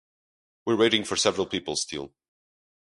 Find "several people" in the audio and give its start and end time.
1.15-1.75